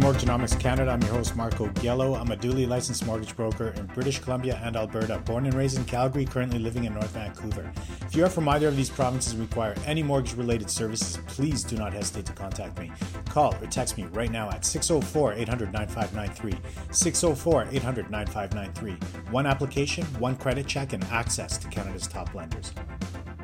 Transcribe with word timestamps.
To 0.00 0.06
Mortgagenomics 0.06 0.58
Canada. 0.58 0.92
I'm 0.92 1.02
your 1.02 1.12
host, 1.12 1.36
Marko 1.36 1.68
Gelo. 1.68 2.18
I'm 2.18 2.30
a 2.30 2.36
duly 2.36 2.64
licensed 2.64 3.04
mortgage 3.04 3.36
broker 3.36 3.68
in 3.76 3.84
British 3.86 4.18
Columbia 4.18 4.58
and 4.64 4.74
Alberta. 4.74 5.18
Born 5.18 5.44
and 5.44 5.54
raised 5.54 5.76
in 5.76 5.84
Calgary, 5.84 6.24
currently 6.24 6.58
living 6.58 6.84
in 6.84 6.94
North 6.94 7.10
Vancouver. 7.10 7.70
If 8.06 8.16
you 8.16 8.24
are 8.24 8.30
from 8.30 8.48
either 8.48 8.68
of 8.68 8.76
these 8.76 8.88
provinces 8.88 9.34
and 9.34 9.42
require 9.42 9.74
any 9.84 10.02
mortgage 10.02 10.34
related 10.34 10.70
services, 10.70 11.18
please 11.26 11.62
do 11.64 11.76
not 11.76 11.92
hesitate 11.92 12.24
to 12.26 12.32
contact 12.32 12.78
me. 12.78 12.90
Call 13.28 13.54
or 13.60 13.66
text 13.66 13.98
me 13.98 14.04
right 14.04 14.30
now 14.30 14.48
at 14.50 14.64
604 14.64 15.34
800 15.34 15.72
9593. 15.72 16.58
604 16.92 17.68
800 17.70 18.10
9593. 18.10 18.92
One 19.30 19.46
application, 19.46 20.04
one 20.18 20.36
credit 20.36 20.66
check, 20.66 20.94
and 20.94 21.04
access 21.04 21.58
to 21.58 21.68
Canada's 21.68 22.06
top 22.06 22.34
lenders. 22.34 22.72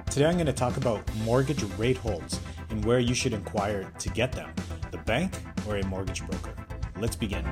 Today 0.08 0.24
I'm 0.24 0.34
going 0.34 0.46
to 0.46 0.54
talk 0.54 0.78
about 0.78 1.02
mortgage 1.16 1.62
rate 1.76 1.98
holds 1.98 2.40
and 2.70 2.82
where 2.84 3.00
you 3.00 3.14
should 3.14 3.34
inquire 3.34 3.92
to 3.98 4.08
get 4.08 4.32
them 4.32 4.50
the 4.90 4.98
bank 4.98 5.32
or 5.66 5.76
a 5.76 5.84
mortgage 5.86 6.26
broker. 6.26 6.54
Let's 6.98 7.16
begin. 7.16 7.44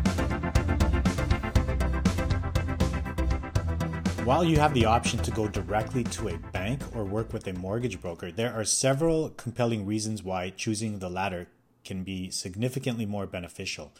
While 4.25 4.45
you 4.45 4.59
have 4.59 4.73
the 4.73 4.87
option 4.87 5.19
to 5.21 5.31
go 5.31 5.49
directly 5.49 6.03
to 6.05 6.29
a 6.29 6.39
bank 6.39 6.81
or 6.97 7.05
work 7.05 7.35
with 7.35 7.47
a 7.47 7.53
mortgage 7.53 8.01
broker, 8.01 8.33
there 8.33 8.55
are 8.55 8.65
several 8.65 9.29
compelling 9.29 9.85
reasons 9.85 10.23
why 10.23 10.49
choosing 10.49 10.99
the 10.99 11.11
latter 11.11 11.49
can 11.85 12.05
be 12.05 12.31
significantly 12.31 13.05
more 13.05 13.27
beneficial. 13.27 13.93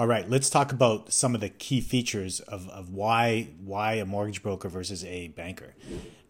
All 0.00 0.06
right, 0.06 0.26
let's 0.30 0.48
talk 0.48 0.72
about 0.72 1.12
some 1.12 1.34
of 1.34 1.42
the 1.42 1.50
key 1.50 1.82
features 1.82 2.40
of, 2.40 2.70
of 2.70 2.88
why 2.88 3.50
why 3.62 3.96
a 3.96 4.06
mortgage 4.06 4.42
broker 4.42 4.70
versus 4.70 5.04
a 5.04 5.28
banker. 5.28 5.74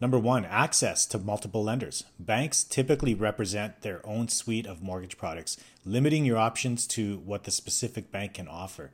Number 0.01 0.19
one, 0.19 0.43
access 0.43 1.05
to 1.05 1.17
multiple 1.17 1.63
lenders. 1.63 2.03
Banks 2.19 2.65
typically 2.65 3.15
represent 3.15 3.79
their 3.79 4.05
own 4.05 4.27
suite 4.27 4.67
of 4.67 4.83
mortgage 4.83 5.17
products, 5.17 5.55
limiting 5.85 6.25
your 6.25 6.37
options 6.37 6.85
to 6.87 7.19
what 7.19 7.45
the 7.45 7.51
specific 7.51 8.11
bank 8.11 8.33
can 8.33 8.49
offer. 8.49 8.91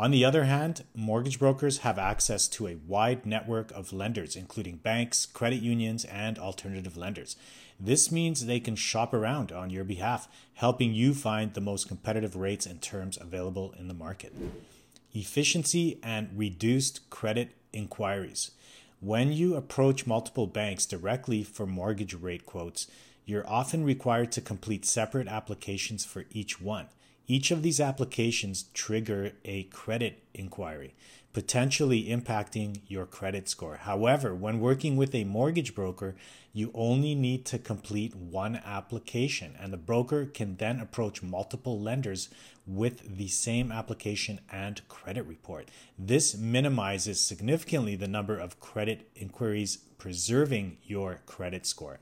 On 0.00 0.12
the 0.12 0.24
other 0.24 0.44
hand, 0.44 0.84
mortgage 0.94 1.38
brokers 1.38 1.78
have 1.78 1.98
access 1.98 2.48
to 2.48 2.66
a 2.66 2.78
wide 2.86 3.26
network 3.26 3.70
of 3.72 3.92
lenders, 3.92 4.34
including 4.34 4.76
banks, 4.76 5.26
credit 5.26 5.60
unions, 5.60 6.06
and 6.06 6.38
alternative 6.38 6.96
lenders. 6.96 7.36
This 7.78 8.10
means 8.10 8.46
they 8.46 8.60
can 8.60 8.76
shop 8.76 9.12
around 9.12 9.52
on 9.52 9.68
your 9.68 9.84
behalf, 9.84 10.26
helping 10.54 10.94
you 10.94 11.12
find 11.12 11.52
the 11.52 11.60
most 11.60 11.86
competitive 11.86 12.34
rates 12.34 12.64
and 12.64 12.80
terms 12.80 13.18
available 13.20 13.74
in 13.78 13.88
the 13.88 13.94
market. 13.94 14.32
Efficiency 15.12 16.00
and 16.02 16.30
reduced 16.34 17.10
credit 17.10 17.50
inquiries. 17.74 18.52
When 19.00 19.34
you 19.34 19.54
approach 19.54 20.06
multiple 20.06 20.46
banks 20.46 20.86
directly 20.86 21.42
for 21.42 21.66
mortgage 21.66 22.14
rate 22.14 22.46
quotes, 22.46 22.86
you're 23.26 23.46
often 23.46 23.84
required 23.84 24.32
to 24.32 24.40
complete 24.40 24.86
separate 24.86 25.28
applications 25.28 26.06
for 26.06 26.24
each 26.30 26.58
one. 26.58 26.86
Each 27.30 27.52
of 27.52 27.62
these 27.62 27.78
applications 27.78 28.64
trigger 28.74 29.34
a 29.44 29.62
credit 29.62 30.24
inquiry, 30.34 30.96
potentially 31.32 32.06
impacting 32.06 32.80
your 32.88 33.06
credit 33.06 33.48
score. 33.48 33.76
However, 33.76 34.34
when 34.34 34.58
working 34.58 34.96
with 34.96 35.14
a 35.14 35.22
mortgage 35.22 35.72
broker, 35.72 36.16
you 36.52 36.72
only 36.74 37.14
need 37.14 37.44
to 37.44 37.60
complete 37.60 38.16
one 38.16 38.56
application, 38.56 39.54
and 39.60 39.72
the 39.72 39.76
broker 39.76 40.26
can 40.26 40.56
then 40.56 40.80
approach 40.80 41.22
multiple 41.22 41.78
lenders 41.78 42.30
with 42.66 43.16
the 43.16 43.28
same 43.28 43.70
application 43.70 44.40
and 44.50 44.88
credit 44.88 45.24
report. 45.24 45.68
This 45.96 46.36
minimizes 46.36 47.20
significantly 47.20 47.94
the 47.94 48.08
number 48.08 48.36
of 48.36 48.58
credit 48.58 49.08
inquiries, 49.14 49.76
preserving 49.98 50.78
your 50.82 51.20
credit 51.26 51.64
score 51.64 52.00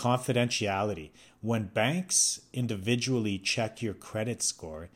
confidentiality. 0.00 1.10
When 1.42 1.66
banks 1.66 2.40
individually 2.54 3.38
check 3.38 3.82
your 3.82 3.92
credit 3.92 4.42
score, 4.42 4.88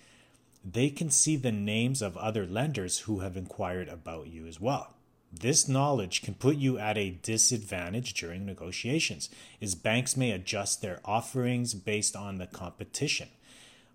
they 0.64 0.88
can 0.88 1.10
see 1.10 1.36
the 1.36 1.52
names 1.52 2.00
of 2.00 2.16
other 2.16 2.46
lenders 2.46 3.00
who 3.00 3.18
have 3.18 3.36
inquired 3.36 3.88
about 3.88 4.28
you 4.28 4.46
as 4.46 4.58
well. 4.58 4.94
This 5.30 5.68
knowledge 5.68 6.22
can 6.22 6.32
put 6.34 6.56
you 6.56 6.78
at 6.78 6.96
a 6.96 7.10
disadvantage 7.10 8.14
during 8.14 8.46
negotiations, 8.46 9.28
as 9.60 9.74
banks 9.74 10.16
may 10.16 10.30
adjust 10.30 10.80
their 10.80 11.00
offerings 11.04 11.74
based 11.74 12.16
on 12.16 12.38
the 12.38 12.46
competition. 12.46 13.28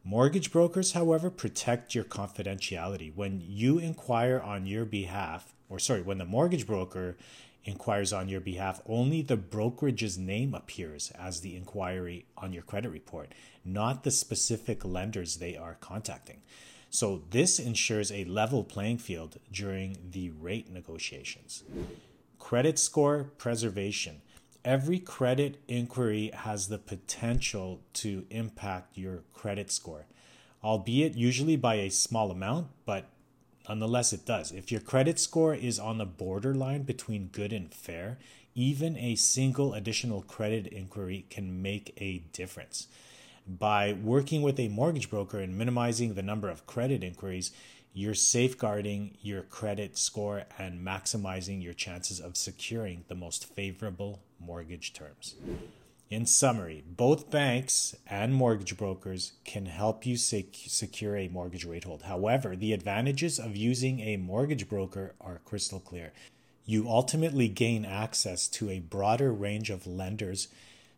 Mortgage 0.03 0.51
brokers, 0.51 0.91
however, 0.91 1.31
protect 1.31 1.95
your 1.95 2.03
confidentiality. 2.03 3.11
When 3.15 3.41
you 3.43 3.79
inquire 3.79 4.39
on 4.39 4.67
your 4.67 4.85
behalf, 4.85 5.55
or 5.69 5.79
sorry, 5.79 6.03
when 6.03 6.19
the 6.19 6.25
mortgage 6.25 6.67
broker 6.67 7.17
inquires 7.65 8.13
on 8.13 8.29
your 8.29 8.41
behalf, 8.41 8.81
only 8.85 9.21
the 9.21 9.37
brokerage's 9.37 10.17
name 10.17 10.53
appears 10.53 11.11
as 11.11 11.41
the 11.41 11.55
inquiry 11.55 12.25
on 12.37 12.53
your 12.53 12.63
credit 12.63 12.89
report, 12.89 13.33
not 13.65 14.03
the 14.03 14.11
specific 14.11 14.83
lenders 14.85 15.37
they 15.37 15.55
are 15.55 15.77
contacting. 15.79 16.41
So, 16.89 17.21
this 17.29 17.59
ensures 17.59 18.11
a 18.11 18.25
level 18.25 18.63
playing 18.63 18.97
field 18.97 19.37
during 19.51 19.97
the 20.09 20.31
rate 20.31 20.71
negotiations. 20.71 21.63
Credit 22.39 22.79
score 22.79 23.31
preservation. 23.37 24.21
Every 24.65 24.99
credit 24.99 25.61
inquiry 25.67 26.31
has 26.33 26.67
the 26.67 26.79
potential 26.79 27.81
to 27.93 28.25
impact 28.31 28.97
your 28.97 29.23
credit 29.33 29.71
score, 29.71 30.07
albeit 30.63 31.15
usually 31.15 31.55
by 31.55 31.75
a 31.75 31.91
small 31.91 32.31
amount, 32.31 32.67
but 32.85 33.09
Nonetheless, 33.67 34.13
it 34.13 34.25
does. 34.25 34.51
If 34.51 34.71
your 34.71 34.81
credit 34.81 35.19
score 35.19 35.53
is 35.53 35.79
on 35.79 35.97
the 35.97 36.05
borderline 36.05 36.83
between 36.83 37.27
good 37.27 37.53
and 37.53 37.73
fair, 37.73 38.17
even 38.55 38.97
a 38.97 39.15
single 39.15 39.73
additional 39.73 40.21
credit 40.23 40.67
inquiry 40.67 41.25
can 41.29 41.61
make 41.61 41.93
a 41.97 42.19
difference. 42.33 42.87
By 43.47 43.93
working 43.93 44.41
with 44.41 44.59
a 44.59 44.67
mortgage 44.67 45.09
broker 45.09 45.39
and 45.39 45.57
minimizing 45.57 46.13
the 46.13 46.21
number 46.21 46.49
of 46.49 46.67
credit 46.67 47.03
inquiries, 47.03 47.51
you're 47.93 48.13
safeguarding 48.13 49.17
your 49.21 49.41
credit 49.43 49.97
score 49.97 50.43
and 50.57 50.85
maximizing 50.85 51.63
your 51.63 51.73
chances 51.73 52.19
of 52.19 52.37
securing 52.37 53.03
the 53.07 53.15
most 53.15 53.45
favorable 53.45 54.19
mortgage 54.39 54.93
terms. 54.93 55.35
In 56.09 56.25
summary, 56.25 56.83
both 56.87 57.29
banks 57.29 57.95
and 58.07 58.33
mortgage 58.33 58.75
brokers 58.75 59.33
can 59.45 59.67
help 59.67 60.07
you 60.07 60.17
sec- 60.17 60.55
secure 60.55 61.15
a 61.15 61.27
mortgage 61.27 61.65
rate 61.65 61.83
hold. 61.83 62.01
However, 62.01 62.55
the 62.55 62.73
advantages 62.73 63.37
of 63.37 63.55
using 63.55 63.99
a 63.99 64.17
mortgage 64.17 64.67
broker 64.67 65.13
are 65.21 65.41
crystal 65.45 65.79
clear. 65.79 66.11
You 66.65 66.89
ultimately 66.89 67.47
gain 67.47 67.85
access 67.85 68.47
to 68.47 68.71
a 68.71 68.79
broader 68.79 69.31
range 69.31 69.69
of 69.69 69.85
lenders, 69.85 70.47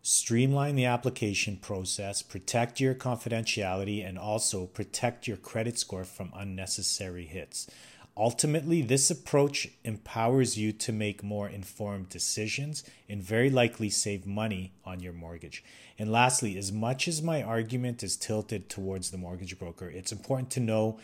streamline 0.00 0.76
the 0.76 0.86
application 0.86 1.58
process, 1.58 2.22
protect 2.22 2.80
your 2.80 2.94
confidentiality, 2.94 4.06
and 4.06 4.18
also 4.18 4.64
protect 4.64 5.28
your 5.28 5.36
credit 5.36 5.78
score 5.78 6.04
from 6.04 6.32
unnecessary 6.34 7.26
hits. 7.26 7.68
Ultimately, 8.16 8.82
this 8.82 9.10
approach 9.10 9.68
empowers 9.84 10.58
you 10.58 10.72
to 10.72 10.92
make 10.92 11.22
more 11.22 11.48
informed 11.48 12.10
decisions 12.10 12.84
and 13.08 13.22
very 13.22 13.48
likely 13.48 13.88
save 13.88 14.26
money 14.26 14.72
on 14.84 15.00
your 15.00 15.14
mortgage. 15.14 15.64
And 15.98 16.12
lastly, 16.12 16.58
as 16.58 16.70
much 16.70 17.08
as 17.08 17.22
my 17.22 17.42
argument 17.42 18.02
is 18.02 18.16
tilted 18.16 18.68
towards 18.68 19.10
the 19.10 19.18
mortgage 19.18 19.58
broker, 19.58 19.88
it's 19.88 20.12
important 20.12 20.50
to 20.50 20.60
know 20.60 20.98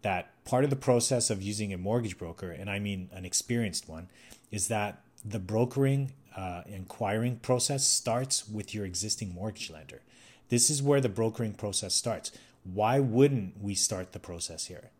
that 0.00 0.30
part 0.44 0.64
of 0.64 0.70
the 0.70 0.76
process 0.76 1.28
of 1.28 1.42
using 1.42 1.74
a 1.74 1.78
mortgage 1.78 2.16
broker, 2.16 2.50
and 2.50 2.70
I 2.70 2.78
mean 2.78 3.10
an 3.12 3.26
experienced 3.26 3.88
one, 3.88 4.08
is 4.50 4.68
that 4.68 5.02
the 5.24 5.38
brokering 5.38 6.12
uh, 6.34 6.62
inquiring 6.66 7.36
process 7.36 7.86
starts 7.86 8.48
with 8.48 8.74
your 8.74 8.84
existing 8.86 9.34
mortgage 9.34 9.70
lender. 9.70 10.00
This 10.48 10.70
is 10.70 10.82
where 10.82 11.00
the 11.00 11.08
brokering 11.08 11.54
process 11.54 11.94
starts. 11.94 12.30
Why 12.62 13.00
wouldn't 13.00 13.60
we 13.60 13.74
start 13.74 14.12
the 14.12 14.18
process 14.18 14.66
here? 14.66 14.90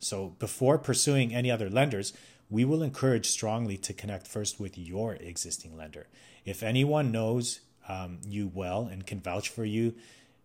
So 0.00 0.34
before 0.38 0.78
pursuing 0.78 1.32
any 1.32 1.50
other 1.50 1.70
lenders, 1.70 2.12
we 2.48 2.64
will 2.64 2.82
encourage 2.82 3.26
strongly 3.26 3.76
to 3.76 3.92
connect 3.92 4.26
first 4.26 4.58
with 4.58 4.76
your 4.76 5.14
existing 5.14 5.76
lender. 5.76 6.08
If 6.44 6.62
anyone 6.62 7.12
knows 7.12 7.60
um, 7.88 8.18
you 8.26 8.50
well 8.52 8.88
and 8.90 9.06
can 9.06 9.20
vouch 9.20 9.48
for 9.48 9.64
you 9.64 9.94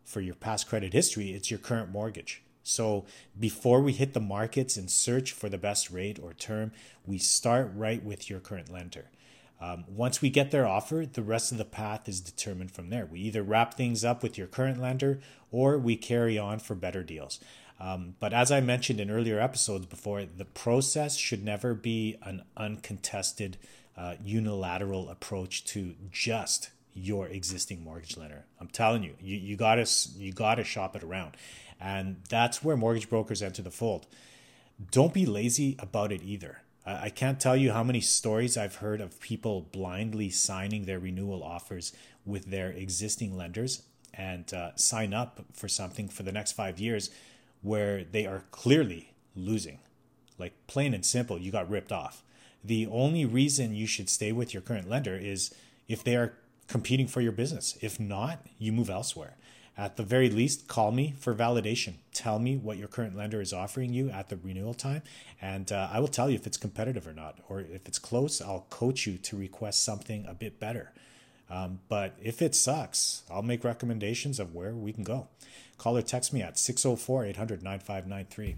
for 0.04 0.22
your 0.22 0.36
past 0.36 0.68
credit 0.68 0.94
history, 0.94 1.32
it's 1.32 1.50
your 1.50 1.60
current 1.60 1.90
mortgage. 1.90 2.44
So 2.64 3.06
before 3.40 3.82
we 3.82 3.94
hit 3.94 4.14
the 4.14 4.20
markets 4.20 4.76
and 4.76 4.90
search 4.90 5.32
for 5.32 5.50
the 5.50 5.58
best 5.58 5.90
rate 5.90 6.20
or 6.22 6.34
term, 6.34 6.72
we 7.06 7.18
start 7.18 7.72
right 7.74 8.04
with 8.04 8.30
your 8.30 8.40
current 8.40 8.72
lender. 8.72 9.10
Um, 9.62 9.86
once 9.88 10.22
we 10.22 10.30
get 10.30 10.52
their 10.52 10.68
offer, 10.68 11.06
the 11.06 11.24
rest 11.24 11.52
of 11.52 11.58
the 11.58 11.66
path 11.66 12.10
is 12.10 12.20
determined 12.20 12.72
from 12.72 12.90
there. 12.90 13.06
We 13.06 13.22
either 13.22 13.42
wrap 13.42 13.76
things 13.76 14.04
up 14.04 14.22
with 14.22 14.38
your 14.38 14.48
current 14.48 14.82
lender 14.82 15.22
or 15.50 15.78
we 15.78 15.96
carry 15.96 16.38
on 16.38 16.60
for 16.60 16.76
better 16.76 17.04
deals. 17.04 17.40
Um, 17.80 18.16
but 18.20 18.34
as 18.34 18.52
I 18.52 18.62
mentioned 18.62 19.00
in 19.00 19.12
earlier 19.12 19.40
episodes 19.40 19.86
before, 19.86 20.24
the 20.26 20.46
process 20.46 21.18
should 21.18 21.44
never 21.44 21.74
be 21.74 22.18
an 22.22 22.44
uncontested, 22.56 23.58
uh, 23.98 24.16
unilateral 24.24 25.10
approach 25.10 25.66
to 25.66 25.96
just 26.12 26.70
your 26.94 27.28
existing 27.28 27.84
mortgage 27.84 28.16
lender. 28.16 28.46
I'm 28.60 28.70
telling 28.70 29.04
you, 29.04 29.16
you, 29.20 29.36
you 29.38 29.58
gotta 29.58 29.86
you 30.18 30.32
gotta 30.32 30.64
shop 30.64 30.96
it 30.96 31.04
around, 31.04 31.36
and 31.80 32.22
that's 32.30 32.64
where 32.64 32.78
mortgage 32.78 33.10
brokers 33.10 33.42
enter 33.42 33.62
the 33.62 33.72
fold. 33.72 34.08
Don't 34.92 35.14
be 35.14 35.26
lazy 35.26 35.76
about 35.80 36.12
it 36.12 36.22
either. 36.24 36.62
I 36.86 37.10
can't 37.10 37.40
tell 37.40 37.58
you 37.58 37.72
how 37.72 37.84
many 37.84 38.00
stories 38.00 38.58
I've 38.58 38.76
heard 38.76 39.02
of 39.02 39.20
people 39.20 39.62
blindly 39.62 40.30
signing 40.30 40.86
their 40.86 41.00
renewal 41.00 41.44
offers 41.44 41.94
with 42.26 42.46
their 42.46 42.70
existing 42.70 43.36
lenders 43.36 43.82
and 44.14 44.54
uh, 44.54 44.76
sign 44.76 45.12
up 45.12 45.44
for 45.52 45.68
something 45.68 46.08
for 46.08 46.22
the 46.22 46.32
next 46.32 46.52
five 46.52 46.80
years 46.80 47.10
where 47.66 48.04
they 48.04 48.26
are 48.26 48.44
clearly 48.52 49.14
losing. 49.36 49.80
Like 50.38 50.54
plain 50.68 50.94
and 50.94 51.06
simple, 51.06 51.40
you 51.40 51.52
got 51.52 51.70
ripped 51.70 51.92
off. 51.92 52.22
The 52.64 52.88
only 52.88 53.26
reason 53.26 53.76
you 53.76 53.88
should 53.88 54.10
stay 54.10 54.32
with 54.32 54.54
your 54.54 54.62
current 54.62 54.90
lender 54.90 55.16
is 55.16 55.54
if 55.88 56.04
they 56.04 56.16
are 56.16 56.34
competing 56.68 57.08
for 57.08 57.22
your 57.22 57.32
business. 57.32 57.78
If 57.82 58.00
not, 58.00 58.46
you 58.60 58.72
move 58.72 58.90
elsewhere. 58.90 59.36
At 59.78 59.98
the 59.98 60.04
very 60.04 60.30
least, 60.30 60.68
call 60.68 60.92
me 60.92 61.16
for 61.20 61.36
validation. 61.36 61.96
Tell 62.14 62.40
me 62.40 62.56
what 62.56 62.78
your 62.78 62.88
current 62.88 63.18
lender 63.18 63.42
is 63.42 63.52
offering 63.52 63.94
you 63.94 64.10
at 64.10 64.30
the 64.30 64.38
renewal 64.38 64.74
time, 64.74 65.02
and 65.42 65.70
uh, 65.70 65.90
I 65.92 66.00
will 66.00 66.08
tell 66.08 66.30
you 66.30 66.36
if 66.36 66.48
it's 66.48 66.58
competitive 66.58 67.06
or 67.06 67.14
not. 67.14 67.40
Or 67.50 67.60
if 67.60 67.86
it's 67.88 68.00
close, 68.00 68.42
I'll 68.42 68.68
coach 68.70 69.06
you 69.06 69.18
to 69.18 69.36
request 69.36 69.84
something 69.84 70.26
a 70.28 70.34
bit 70.34 70.60
better. 70.60 70.94
Um, 71.50 71.80
but 71.88 72.18
if 72.22 72.42
it 72.42 72.56
sucks, 72.56 73.24
I'll 73.30 73.44
make 73.44 73.64
recommendations 73.64 74.40
of 74.40 74.56
where 74.56 74.74
we 74.74 74.94
can 74.94 75.04
go. 75.04 75.28
Call 75.78 75.98
or 75.98 76.02
text 76.02 76.34
me 76.34 76.42
at 76.42 76.58
604 76.58 77.26
800 77.26 77.64
9593. 77.64 78.56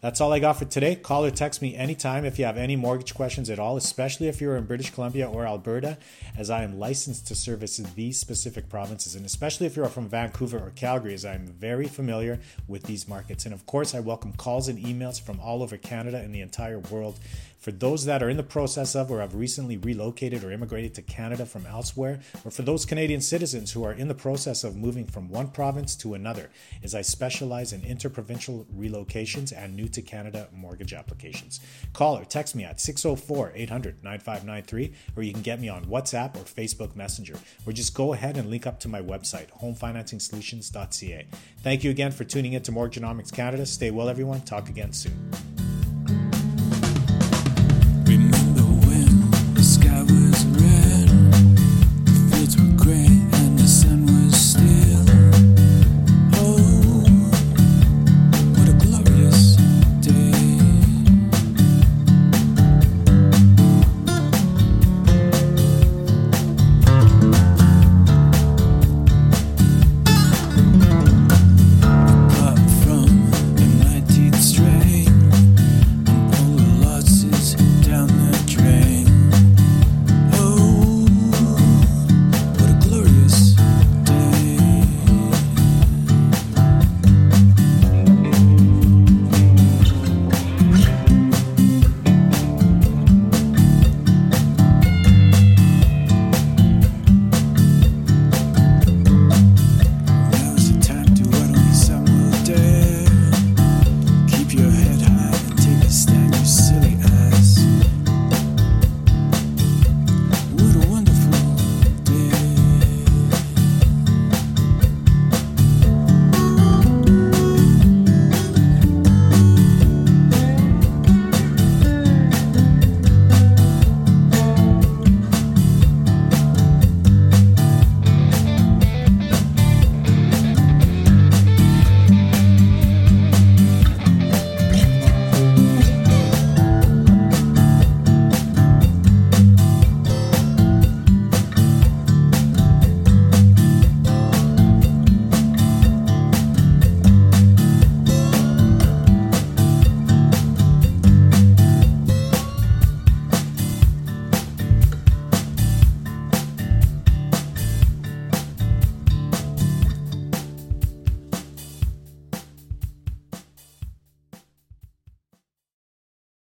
That's 0.00 0.20
all 0.20 0.32
I 0.32 0.38
got 0.38 0.58
for 0.58 0.64
today. 0.64 0.96
Call 0.96 1.24
or 1.24 1.30
text 1.30 1.62
me 1.62 1.76
anytime 1.76 2.24
if 2.24 2.38
you 2.38 2.44
have 2.44 2.56
any 2.56 2.76
mortgage 2.76 3.14
questions 3.14 3.50
at 3.50 3.58
all, 3.58 3.76
especially 3.76 4.28
if 4.28 4.40
you're 4.40 4.56
in 4.56 4.64
British 4.64 4.90
Columbia 4.90 5.28
or 5.28 5.46
Alberta, 5.46 5.98
as 6.36 6.50
I 6.50 6.64
am 6.64 6.78
licensed 6.78 7.26
to 7.28 7.34
service 7.34 7.76
these 7.76 8.18
specific 8.18 8.68
provinces, 8.68 9.14
and 9.14 9.24
especially 9.24 9.66
if 9.66 9.76
you're 9.76 9.86
from 9.86 10.08
Vancouver 10.08 10.58
or 10.58 10.70
Calgary, 10.70 11.14
as 11.14 11.24
I'm 11.24 11.46
very 11.46 11.86
familiar 11.86 12.40
with 12.66 12.84
these 12.84 13.08
markets. 13.08 13.44
And 13.44 13.54
of 13.54 13.66
course, 13.66 13.94
I 13.94 14.00
welcome 14.00 14.32
calls 14.32 14.68
and 14.68 14.78
emails 14.78 15.20
from 15.20 15.40
all 15.40 15.62
over 15.62 15.76
Canada 15.76 16.18
and 16.18 16.34
the 16.34 16.40
entire 16.40 16.78
world. 16.78 17.18
For 17.62 17.70
those 17.70 18.06
that 18.06 18.24
are 18.24 18.28
in 18.28 18.36
the 18.36 18.42
process 18.42 18.96
of 18.96 19.08
or 19.08 19.20
have 19.20 19.36
recently 19.36 19.76
relocated 19.76 20.42
or 20.42 20.50
immigrated 20.50 20.94
to 20.94 21.02
Canada 21.02 21.46
from 21.46 21.64
elsewhere, 21.64 22.18
or 22.44 22.50
for 22.50 22.62
those 22.62 22.84
Canadian 22.84 23.20
citizens 23.20 23.70
who 23.70 23.84
are 23.84 23.92
in 23.92 24.08
the 24.08 24.16
process 24.16 24.64
of 24.64 24.74
moving 24.74 25.06
from 25.06 25.28
one 25.28 25.46
province 25.46 25.94
to 25.94 26.14
another, 26.14 26.50
as 26.82 26.92
I 26.92 27.02
specialize 27.02 27.72
in 27.72 27.84
interprovincial 27.84 28.66
relocations 28.76 29.56
and 29.56 29.76
new 29.76 29.86
to 29.90 30.02
Canada 30.02 30.48
mortgage 30.52 30.92
applications. 30.92 31.60
Call 31.92 32.18
or 32.18 32.24
text 32.24 32.56
me 32.56 32.64
at 32.64 32.80
604 32.80 33.52
800 33.54 34.02
9593, 34.02 34.92
or 35.14 35.22
you 35.22 35.32
can 35.32 35.42
get 35.42 35.60
me 35.60 35.68
on 35.68 35.84
WhatsApp 35.84 36.34
or 36.34 36.40
Facebook 36.40 36.96
Messenger, 36.96 37.36
or 37.64 37.72
just 37.72 37.94
go 37.94 38.12
ahead 38.12 38.36
and 38.36 38.50
link 38.50 38.66
up 38.66 38.80
to 38.80 38.88
my 38.88 39.00
website, 39.00 39.46
homefinancingsolutions.ca. 39.62 41.26
Thank 41.62 41.84
you 41.84 41.92
again 41.92 42.10
for 42.10 42.24
tuning 42.24 42.54
in 42.54 42.62
to 42.62 42.72
Mortgagenomics 42.72 43.32
Canada. 43.32 43.64
Stay 43.66 43.92
well, 43.92 44.08
everyone. 44.08 44.40
Talk 44.40 44.68
again 44.68 44.92
soon. 44.92 45.51